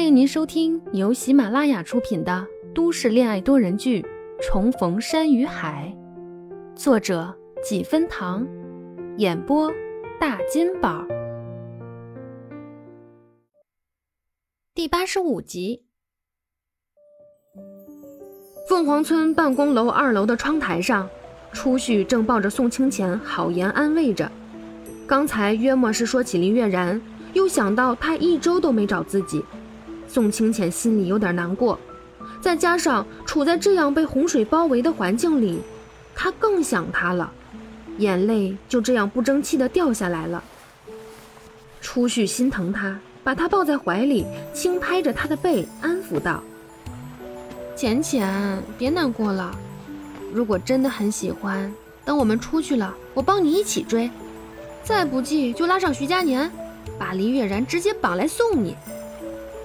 [0.00, 4.00] 欢迎您收听由喜马拉雅出品的都市恋爱多人剧
[4.40, 5.94] 《重逢山与海》，
[6.74, 8.48] 作者几分糖，
[9.18, 9.70] 演播
[10.18, 11.06] 大金宝，
[14.74, 15.84] 第八十五集。
[18.70, 21.06] 凤凰村办公楼二楼的窗台上，
[21.52, 24.32] 初旭正抱着宋清浅好言安慰着。
[25.06, 26.98] 刚才约莫是说起林月然，
[27.34, 29.44] 又想到他一周都没找自己。
[30.12, 31.78] 宋清浅心里有点难过，
[32.40, 35.60] 再加上处在这样被洪水包围的环境里，
[36.16, 37.30] 他更想他了，
[37.98, 40.42] 眼泪就这样不争气的掉下来了。
[41.80, 46.42] 初旭心疼他，把他抱在怀里，轻拍着他的背，安抚道
[47.76, 49.56] ：“浅浅，别难过了。
[50.32, 51.72] 如果真的很喜欢，
[52.04, 54.10] 等我们出去了，我帮你一起追。
[54.82, 56.50] 再不济就拉上徐佳年，
[56.98, 58.74] 把林月然直接绑来送你。”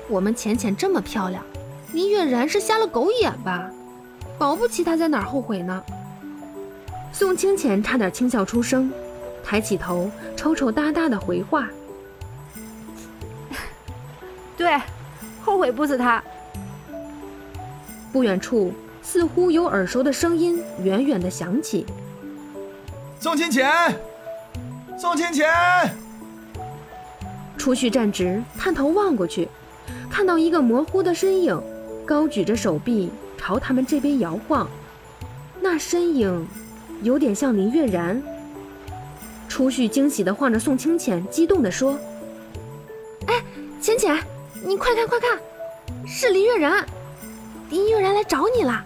[0.08, 1.44] 我们浅浅这么漂亮，
[1.94, 3.70] 林月然是瞎了狗眼吧？
[4.38, 5.84] 保不齐他在哪儿后悔呢。
[7.12, 8.92] 宋清浅差点轻笑出声，
[9.44, 11.70] 抬起头，抽抽搭搭的回话
[14.58, 14.78] ：“对，
[15.42, 16.22] 后悔不死他。”
[18.12, 21.86] 不远处似乎有耳熟的声音远远的响起
[23.20, 23.72] ：“宋清浅，
[24.98, 25.48] 宋清浅！”
[27.58, 29.48] 初旭站直，探头望过去。
[30.16, 31.62] 看到一个模糊的身影，
[32.06, 34.66] 高举着手臂朝他们这边摇晃，
[35.60, 36.48] 那身影
[37.02, 38.24] 有点像林月然。
[39.50, 42.00] 初旭惊喜地晃着宋清浅，激动地说
[43.28, 43.44] ：“哎，
[43.82, 44.18] 浅浅，
[44.66, 45.38] 你快看快看，
[46.08, 46.86] 是林月然！
[47.70, 48.86] 林月然来找你了。”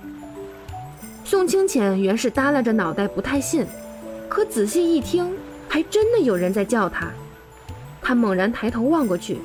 [1.24, 3.68] 宋清浅原是耷拉着脑袋不太信，
[4.28, 5.32] 可仔细一听，
[5.68, 7.08] 还真的有人在叫他。
[8.02, 9.38] 他猛然抬头望过去。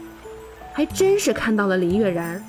[0.75, 2.45] 还真是看到了林月然！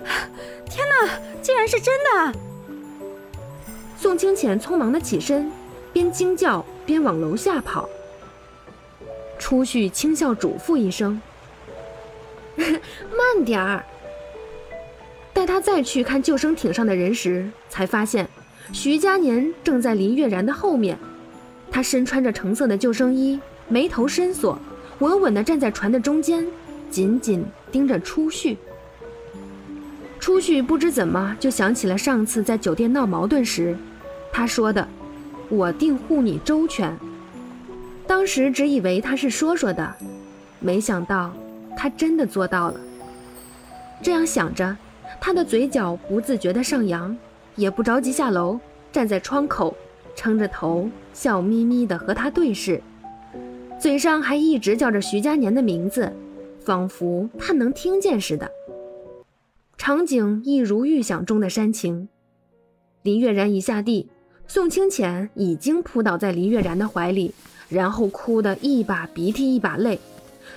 [0.68, 2.38] 天哪，竟然是真的！
[3.98, 5.50] 宋清浅匆忙的起身，
[5.94, 7.88] 边惊叫边往楼下跑。
[9.38, 11.18] 初旭轻笑嘱咐一声
[12.56, 13.82] ：“慢点儿。”
[15.32, 18.28] 待他再去看救生艇上的人时，才发现
[18.74, 20.98] 徐佳年正在林月然的后面。
[21.70, 24.58] 他身穿着橙色的救生衣，眉头深锁，
[24.98, 26.46] 稳稳地站在船的中间。
[26.94, 28.56] 紧紧盯着初旭，
[30.20, 33.76] 初旭不知怎么就想起了上次在酒店闹矛盾时，
[34.32, 34.86] 他说的
[35.50, 36.96] “我定护你周全”。
[38.06, 39.92] 当时只以为他是说说的，
[40.60, 41.34] 没想到
[41.76, 42.78] 他真的做到了。
[44.00, 44.76] 这样想着，
[45.20, 47.16] 他的嘴角不自觉地上扬，
[47.56, 48.60] 也不着急下楼，
[48.92, 49.76] 站在窗口，
[50.14, 52.80] 撑着头，笑眯眯地和他对视，
[53.80, 56.12] 嘴上还一直叫着徐佳年的名字。
[56.64, 58.50] 仿佛他能听见似的，
[59.76, 62.08] 场景一如预想中的煽情。
[63.02, 64.08] 林月然一下地，
[64.46, 67.34] 宋清浅已经扑倒在林月然的怀里，
[67.68, 70.00] 然后哭得一把鼻涕一把泪。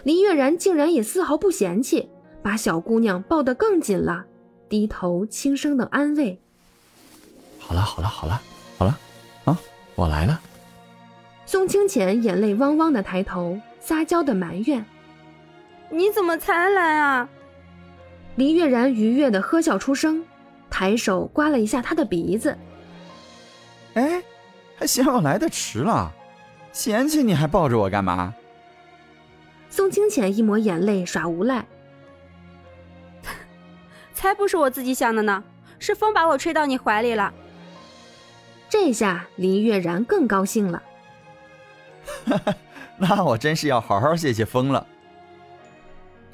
[0.03, 2.07] 林月然竟然也丝毫不嫌弃，
[2.41, 4.25] 把小姑娘抱得更紧了，
[4.69, 6.39] 低头轻声的安慰
[7.59, 8.41] ：“好了好了好了
[8.77, 8.97] 好了，
[9.43, 9.59] 啊，
[9.95, 10.39] 我来了。”
[11.45, 14.85] 宋清浅眼泪汪汪的抬头，撒娇的埋怨。
[15.89, 17.27] 你怎么才来啊？
[18.35, 20.23] 林月然愉悦的呵笑出声，
[20.69, 22.57] 抬手刮了一下他的鼻子。
[23.95, 24.21] 哎，
[24.75, 26.13] 还嫌我来的迟了？
[26.71, 28.35] 嫌弃你还抱着我干嘛？
[29.69, 31.65] 宋清浅一抹眼泪耍无赖。
[34.13, 35.43] 才不是我自己想的呢，
[35.79, 37.33] 是风把我吹到你怀里了。
[38.69, 40.83] 这下林月然更高兴了。
[42.25, 42.55] 哈哈，
[42.97, 44.85] 那我真是要好好谢谢风了。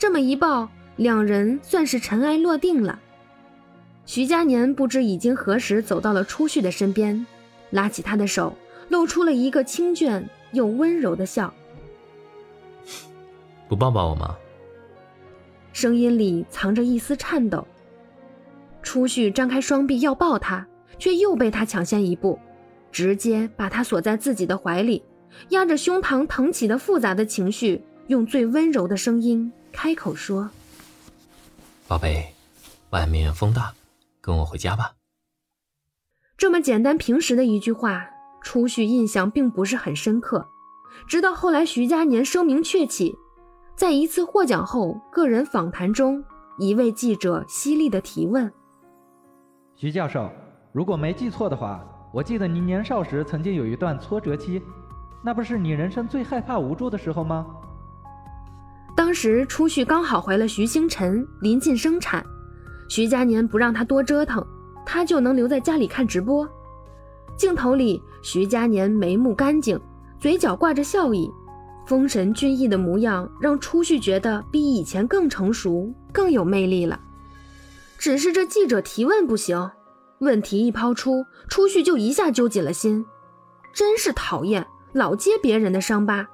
[0.04, 3.00] 这么一抱，两人算是尘埃落定了。
[4.06, 7.26] 徐佳年不知已经何时走到了初旭的身边，
[7.70, 8.54] 拉起他的手，
[8.90, 11.54] 露出了一个清隽又温柔的笑。
[13.70, 14.36] 不抱抱我吗？
[15.72, 17.66] 声音里藏着一丝颤抖。
[18.82, 20.68] 初旭张开双臂要抱他，
[21.00, 22.38] 却又被他抢先一步，
[22.92, 25.02] 直接把他锁在自己的怀里，
[25.52, 29.50] 压着胸膛腾起的复杂的情绪，用最温柔的声音。
[29.74, 30.50] 开口说
[31.90, 32.34] ：“宝贝，
[32.92, 33.74] 外面风大，
[34.22, 34.94] 跟我回家吧。”
[36.38, 38.08] 这么简单平时的一句话，
[38.42, 40.48] 初旭印象并不是很深刻。
[41.08, 43.16] 直到后来徐佳年声名鹊起，
[43.76, 46.24] 在一次获奖后个人访谈中，
[46.60, 48.54] 一位记者犀利的提问
[49.76, 50.32] ：“徐教授，
[50.72, 51.84] 如果没记错的话，
[52.14, 54.62] 我记得您年少时曾经有一段挫折期，
[55.26, 57.46] 那不是你人生最害怕无助的时候吗？”
[58.96, 62.24] 当时初旭刚好怀了徐星辰，临近生产，
[62.88, 64.46] 徐佳年不让他多折腾，
[64.86, 66.48] 他就能留在家里看直播。
[67.36, 69.80] 镜头里，徐佳年眉目干净，
[70.20, 71.28] 嘴角挂着笑意，
[71.88, 77.00] 风神俊逸的模样让初旭觉得比以前更成熟，更有魅力了。
[77.98, 79.72] 只是这记者提问不行，
[80.20, 83.04] 问题一抛出，初旭就一下揪紧了心，
[83.74, 86.28] 真是讨厌，老揭别人的伤疤。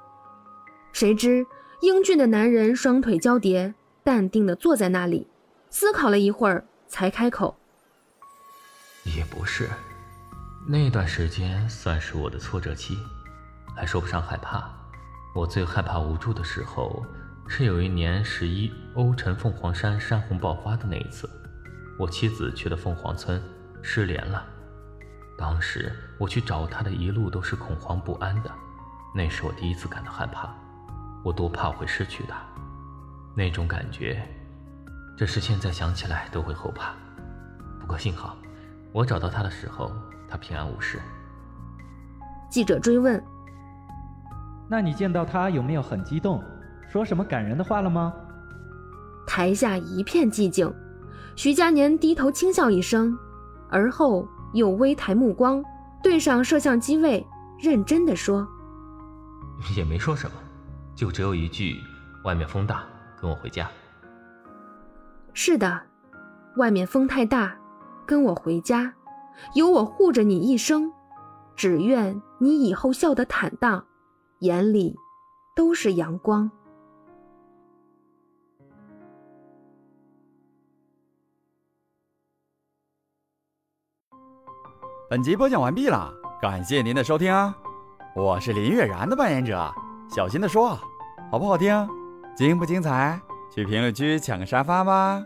[0.92, 1.46] 谁知。
[1.80, 3.72] 英俊的男人双腿交叠，
[4.04, 5.26] 淡定地坐在那里，
[5.70, 7.56] 思考了一会儿，才开口
[9.16, 9.66] ：“也不是，
[10.68, 12.98] 那段时间算是我的挫折期，
[13.74, 14.70] 还说不上害怕。
[15.34, 17.02] 我最害怕无助的时候，
[17.48, 21.26] 是有一年十一欧辰凤凰山山洪爆发的那一次，
[21.98, 23.42] 我妻子去了凤凰村，
[23.80, 24.46] 失联了。
[25.38, 28.52] 当时我去找她的一路都是恐慌不安的，
[29.14, 30.54] 那是我第一次感到害怕。”
[31.22, 32.36] 我多怕会失去他，
[33.34, 34.22] 那种感觉，
[35.16, 36.94] 这是现在想起来都会后怕。
[37.78, 38.36] 不过幸好，
[38.92, 39.92] 我找到他的时候，
[40.28, 40.98] 他平安无事。
[42.48, 43.22] 记者追问
[44.68, 46.42] ：“那你见到他有没有很激动，
[46.88, 48.12] 说什么感人的话了吗？”
[49.26, 50.72] 台下一片寂静，
[51.36, 53.16] 徐佳年低头轻笑一声，
[53.68, 55.62] 而后又微抬目光，
[56.02, 57.24] 对上摄像机位，
[57.60, 58.48] 认真的说
[59.76, 60.36] ：“也没说什么。”
[61.00, 61.82] 就只有一句
[62.24, 62.84] ：“外面风大，
[63.18, 63.66] 跟我回家。”
[65.32, 65.80] 是的，
[66.56, 67.56] 外面风太大，
[68.04, 68.92] 跟我回家，
[69.54, 70.92] 有我护着你一生，
[71.56, 73.86] 只愿你以后笑得坦荡，
[74.40, 74.94] 眼里
[75.56, 76.50] 都是阳光。
[85.08, 86.12] 本集播讲完毕了，
[86.42, 87.56] 感谢您的收听啊！
[88.14, 89.72] 我是林月然的扮演者，
[90.14, 90.78] 小心的说。
[91.30, 91.88] 好不好听？
[92.36, 93.20] 精不精彩？
[93.54, 95.22] 去评论区抢个沙发吧！